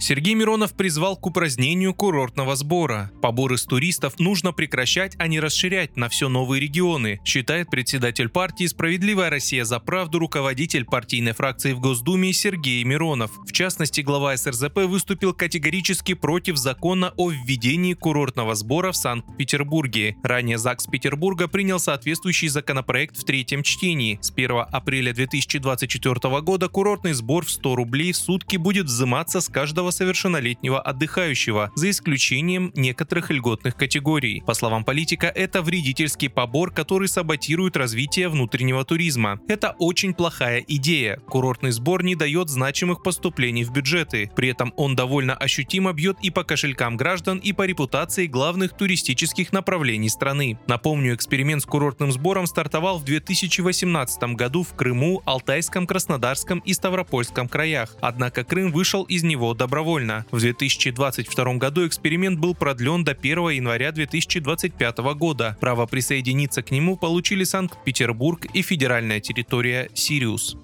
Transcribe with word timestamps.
Сергей 0.00 0.34
Миронов 0.34 0.74
призвал 0.74 1.16
к 1.16 1.26
упразднению 1.26 1.94
курортного 1.94 2.56
сбора. 2.56 3.10
Поборы 3.22 3.58
с 3.58 3.64
туристов 3.64 4.18
нужно 4.18 4.52
прекращать, 4.52 5.14
а 5.18 5.28
не 5.28 5.40
расширять 5.40 5.96
на 5.96 6.08
все 6.08 6.28
новые 6.28 6.60
регионы, 6.60 7.20
считает 7.24 7.70
председатель 7.70 8.28
партии 8.28 8.66
«Справедливая 8.66 9.30
Россия 9.30 9.64
за 9.64 9.78
правду» 9.78 10.18
руководитель 10.18 10.84
партийной 10.84 11.32
фракции 11.32 11.72
в 11.72 11.80
Госдуме 11.80 12.32
Сергей 12.32 12.82
Миронов. 12.84 13.30
В 13.46 13.52
частности, 13.52 14.00
глава 14.00 14.36
СРЗП 14.36 14.78
выступил 14.86 15.34
категорически 15.34 16.14
против 16.14 16.56
закона 16.56 17.12
о 17.16 17.30
введении 17.30 17.94
курортного 17.94 18.54
сбора 18.54 18.92
в 18.92 18.96
Санкт-Петербурге. 18.96 20.16
Ранее 20.22 20.58
ЗАГС 20.58 20.86
Петербурга 20.86 21.46
принял 21.46 21.78
соответствующий 21.78 22.48
законопроект 22.48 23.16
в 23.16 23.24
третьем 23.24 23.62
чтении. 23.62 24.18
С 24.20 24.32
1 24.32 24.64
апреля 24.70 25.12
2024 25.12 25.60
2024 25.60 26.40
года 26.40 26.68
курортный 26.68 27.12
сбор 27.12 27.44
в 27.44 27.50
100 27.50 27.76
рублей 27.76 28.12
в 28.12 28.16
сутки 28.16 28.56
будет 28.56 28.86
взиматься 28.86 29.40
с 29.40 29.48
каждого 29.48 29.89
совершеннолетнего 29.90 30.80
отдыхающего, 30.80 31.70
за 31.74 31.90
исключением 31.90 32.72
некоторых 32.74 33.30
льготных 33.30 33.76
категорий. 33.76 34.42
По 34.46 34.54
словам 34.54 34.84
политика, 34.84 35.26
это 35.26 35.62
вредительский 35.62 36.28
побор, 36.28 36.72
который 36.72 37.08
саботирует 37.08 37.76
развитие 37.76 38.28
внутреннего 38.28 38.84
туризма. 38.84 39.40
Это 39.48 39.76
очень 39.78 40.14
плохая 40.14 40.64
идея. 40.66 41.16
Курортный 41.26 41.70
сбор 41.70 42.02
не 42.02 42.14
дает 42.14 42.48
значимых 42.48 43.02
поступлений 43.02 43.64
в 43.64 43.72
бюджеты. 43.72 44.30
При 44.36 44.48
этом 44.48 44.72
он 44.76 44.96
довольно 44.96 45.34
ощутимо 45.34 45.92
бьет 45.92 46.18
и 46.22 46.30
по 46.30 46.44
кошелькам 46.44 46.96
граждан, 46.96 47.38
и 47.38 47.52
по 47.52 47.66
репутации 47.66 48.26
главных 48.26 48.76
туристических 48.76 49.52
направлений 49.52 50.08
страны. 50.08 50.58
Напомню, 50.66 51.14
эксперимент 51.14 51.62
с 51.62 51.66
курортным 51.66 52.12
сбором 52.12 52.46
стартовал 52.46 52.98
в 52.98 53.04
2018 53.04 54.34
году 54.34 54.62
в 54.62 54.74
Крыму, 54.74 55.22
Алтайском 55.24 55.86
Краснодарском 55.86 56.60
и 56.60 56.72
Ставропольском 56.72 57.48
краях, 57.48 57.96
однако 58.00 58.44
Крым 58.44 58.72
вышел 58.72 59.04
из 59.04 59.22
него 59.22 59.54
добровольно. 59.54 59.79
В 60.30 60.40
2022 60.40 61.54
году 61.54 61.86
эксперимент 61.86 62.38
был 62.38 62.54
продлен 62.54 63.04
до 63.04 63.12
1 63.12 63.50
января 63.50 63.92
2025 63.92 64.98
года. 65.14 65.56
Право 65.60 65.86
присоединиться 65.86 66.62
к 66.62 66.70
нему 66.70 66.96
получили 66.96 67.44
Санкт-Петербург 67.44 68.46
и 68.52 68.62
федеральная 68.62 69.20
территория 69.20 69.90
Сириус. 69.94 70.56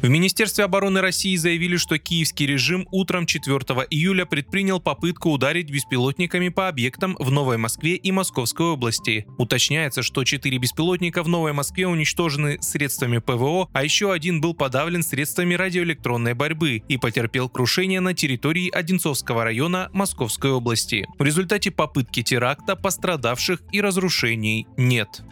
В 0.00 0.08
Министерстве 0.08 0.64
обороны 0.64 1.00
России 1.00 1.34
заявили, 1.34 1.76
что 1.76 1.98
киевский 1.98 2.46
режим 2.46 2.86
утром 2.92 3.26
4 3.26 3.56
июля 3.90 4.26
предпринял 4.26 4.78
попытку 4.78 5.30
ударить 5.30 5.72
беспилотниками 5.72 6.50
по 6.50 6.68
объектам 6.68 7.16
в 7.18 7.32
Новой 7.32 7.56
Москве 7.56 7.96
и 7.96 8.12
Московской 8.12 8.66
области. 8.66 9.26
Уточняется, 9.38 10.02
что 10.02 10.22
четыре 10.22 10.58
беспилотника 10.58 11.24
в 11.24 11.28
Новой 11.28 11.52
Москве 11.52 11.88
уничтожены 11.88 12.62
средствами 12.62 13.18
ПВО, 13.18 13.68
а 13.72 13.82
еще 13.82 14.12
один 14.12 14.40
был 14.40 14.54
подавлен 14.54 15.02
средствами 15.02 15.54
радиоэлектронной 15.54 16.34
борьбы 16.34 16.80
и 16.86 16.96
потерпел 16.96 17.48
крушение 17.48 17.98
на 17.98 18.14
территории 18.14 18.70
Одинцовского 18.70 19.42
района 19.42 19.90
Московской 19.92 20.52
области. 20.52 21.06
В 21.18 21.24
результате 21.24 21.72
попытки 21.72 22.22
теракта 22.22 22.76
пострадавших 22.76 23.62
и 23.72 23.80
разрушений 23.80 24.68
нет. 24.76 25.22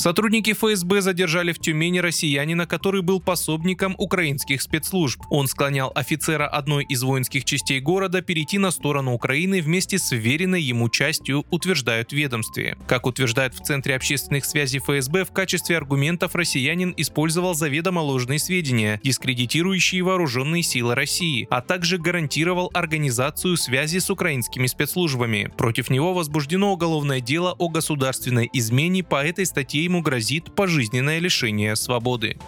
Сотрудники 0.00 0.54
ФСБ 0.54 1.02
задержали 1.02 1.52
в 1.52 1.58
Тюмени 1.58 1.98
россиянина, 1.98 2.66
который 2.66 3.02
был 3.02 3.20
пособником 3.20 3.94
украинских 3.98 4.62
спецслужб. 4.62 5.20
Он 5.28 5.46
склонял 5.46 5.92
офицера 5.94 6.48
одной 6.48 6.84
из 6.84 7.02
воинских 7.02 7.44
частей 7.44 7.80
города 7.80 8.22
перейти 8.22 8.56
на 8.56 8.70
сторону 8.70 9.12
Украины 9.12 9.60
вместе 9.60 9.98
с 9.98 10.10
веренной 10.12 10.62
ему 10.62 10.88
частью, 10.88 11.44
утверждают 11.50 12.14
ведомстве. 12.14 12.78
Как 12.88 13.04
утверждают 13.04 13.52
в 13.52 13.62
Центре 13.62 13.94
общественных 13.94 14.46
связей 14.46 14.78
ФСБ, 14.78 15.26
в 15.26 15.32
качестве 15.32 15.76
аргументов 15.76 16.34
россиянин 16.34 16.94
использовал 16.96 17.52
заведомо 17.52 18.00
ложные 18.00 18.38
сведения, 18.38 18.98
дискредитирующие 19.04 20.02
вооруженные 20.02 20.62
силы 20.62 20.94
России, 20.94 21.46
а 21.50 21.60
также 21.60 21.98
гарантировал 21.98 22.70
организацию 22.72 23.58
связи 23.58 23.98
с 23.98 24.08
украинскими 24.08 24.66
спецслужбами. 24.66 25.52
Против 25.58 25.90
него 25.90 26.14
возбуждено 26.14 26.72
уголовное 26.72 27.20
дело 27.20 27.54
о 27.58 27.68
государственной 27.68 28.48
измене 28.54 29.04
по 29.04 29.22
этой 29.22 29.44
статье 29.44 29.89
ему 29.90 30.02
грозит 30.02 30.54
пожизненное 30.54 31.18
лишение 31.18 31.76
свободы. 31.76 32.38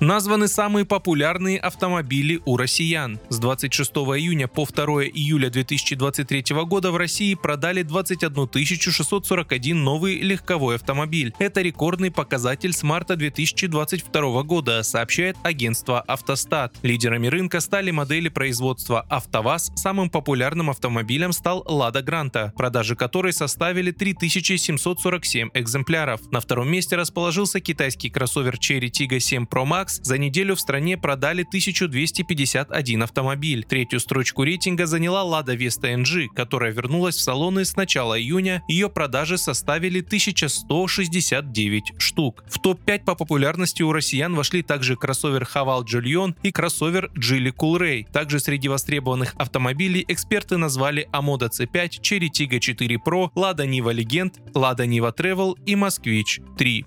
Названы 0.00 0.48
самые 0.48 0.84
популярные 0.84 1.58
автомобили 1.58 2.40
у 2.44 2.56
россиян. 2.56 3.20
С 3.28 3.38
26 3.38 3.92
июня 3.92 4.48
по 4.48 4.66
2 4.66 5.04
июля 5.04 5.50
2023 5.50 6.44
года 6.64 6.90
в 6.90 6.96
России 6.96 7.34
продали 7.34 7.82
21 7.82 8.48
641 8.64 9.84
новый 9.84 10.18
легковой 10.18 10.76
автомобиль. 10.76 11.32
Это 11.38 11.62
рекордный 11.62 12.10
показатель 12.10 12.72
с 12.72 12.82
марта 12.82 13.14
2022 13.14 14.42
года, 14.42 14.82
сообщает 14.82 15.36
агентство 15.44 16.00
«Автостат». 16.00 16.74
Лидерами 16.82 17.28
рынка 17.28 17.60
стали 17.60 17.90
модели 17.92 18.28
производства 18.28 19.02
«АвтоВАЗ». 19.02 19.72
Самым 19.76 20.10
популярным 20.10 20.70
автомобилем 20.70 21.32
стал 21.32 21.64
«Лада 21.66 22.02
Гранта», 22.02 22.52
продажи 22.56 22.96
которой 22.96 23.32
составили 23.32 23.92
3747 23.92 25.50
экземпляров. 25.54 26.20
На 26.32 26.40
втором 26.40 26.68
месте 26.68 26.96
расположился 26.96 27.60
китайский 27.60 28.10
кроссовер 28.10 28.56
Cherry 28.56 28.90
Tiggo 28.90 29.20
7 29.20 29.44
Pro 29.44 29.64
Max 29.64 29.83
ЗАГС 29.84 30.00
за 30.02 30.18
неделю 30.18 30.54
в 30.54 30.60
стране 30.60 30.96
продали 30.96 31.42
1251 31.42 33.02
автомобиль. 33.02 33.64
Третью 33.64 34.00
строчку 34.00 34.42
рейтинга 34.44 34.86
заняла 34.86 35.22
Lada 35.22 35.56
Vesta 35.56 35.94
NG, 35.94 36.28
которая 36.34 36.72
вернулась 36.72 37.16
в 37.16 37.20
салоны 37.20 37.64
с 37.64 37.76
начала 37.76 38.18
июня. 38.18 38.62
Ее 38.68 38.88
продажи 38.88 39.38
составили 39.38 40.00
1169 40.00 41.92
штук. 41.98 42.44
В 42.48 42.58
топ-5 42.60 43.04
по 43.04 43.14
популярности 43.14 43.82
у 43.82 43.92
россиян 43.92 44.34
вошли 44.34 44.62
также 44.62 44.96
кроссовер 44.96 45.46
Haval 45.54 45.84
Julion 45.84 46.34
и 46.42 46.50
кроссовер 46.50 47.10
Geely 47.16 47.52
Coolray. 47.54 48.10
Также 48.10 48.40
среди 48.40 48.68
востребованных 48.68 49.34
автомобилей 49.36 50.04
эксперты 50.08 50.56
назвали 50.56 51.08
Amoda 51.12 51.50
C5, 51.50 52.00
Cherry 52.00 52.28
Tiggo 52.30 52.58
4 52.58 52.96
Pro, 53.06 53.30
Lada 53.34 53.66
Niva 53.66 53.92
Legend, 53.94 54.32
Lada 54.54 54.86
Niva 54.86 55.14
Travel 55.14 55.56
и 55.66 55.76
Москвич 55.76 56.40
3. 56.56 56.86